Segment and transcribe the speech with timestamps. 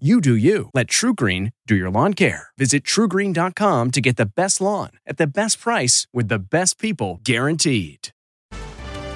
[0.00, 0.70] You do you.
[0.74, 2.48] Let TruGreen do your lawn care.
[2.58, 7.20] Visit trugreen.com to get the best lawn at the best price with the best people
[7.22, 8.08] guaranteed.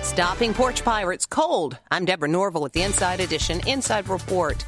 [0.00, 1.76] Stopping porch pirates cold.
[1.90, 4.64] I'm Deborah Norville with the Inside Edition Inside Report.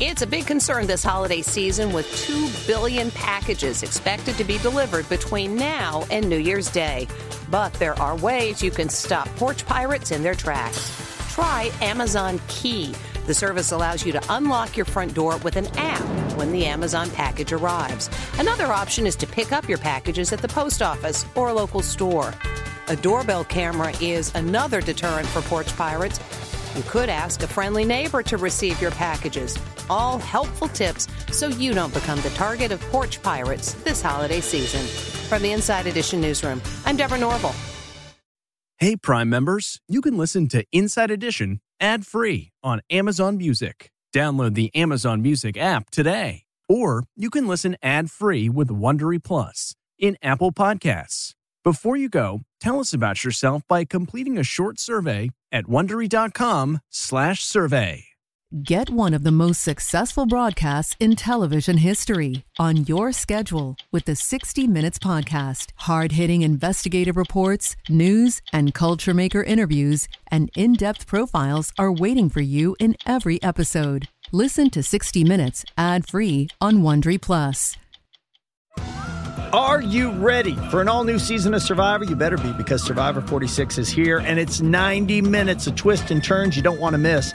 [0.00, 5.08] It's a big concern this holiday season with 2 billion packages expected to be delivered
[5.08, 7.06] between now and New Year's Day.
[7.48, 10.90] But there are ways you can stop porch pirates in their tracks.
[11.32, 12.92] Try Amazon Key.
[13.26, 16.04] The service allows you to unlock your front door with an app
[16.36, 18.10] when the Amazon package arrives.
[18.38, 21.80] Another option is to pick up your packages at the post office or a local
[21.80, 22.34] store.
[22.88, 26.20] A doorbell camera is another deterrent for porch pirates.
[26.76, 29.58] You could ask a friendly neighbor to receive your packages.
[29.88, 34.82] All helpful tips so you don't become the target of porch pirates this holiday season.
[35.28, 37.54] From the Inside Edition newsroom, I'm Deborah Norville.
[38.76, 43.90] Hey, Prime members, you can listen to Inside Edition ad free on Amazon Music.
[44.14, 46.44] Download the Amazon Music app today.
[46.68, 51.34] Or you can listen ad free with Wondery Plus in Apple Podcasts.
[51.62, 58.04] Before you go, tell us about yourself by completing a short survey at wondery.com/slash survey.
[58.62, 64.14] Get one of the most successful broadcasts in television history on your schedule with the
[64.14, 65.72] 60 Minutes Podcast.
[65.78, 72.28] Hard hitting investigative reports, news, and culture maker interviews, and in depth profiles are waiting
[72.30, 74.06] for you in every episode.
[74.30, 77.76] Listen to 60 Minutes ad free on Wondery Plus.
[79.52, 82.04] Are you ready for an all new season of Survivor?
[82.04, 86.22] You better be because Survivor 46 is here and it's 90 minutes of twists and
[86.22, 87.34] turns you don't want to miss.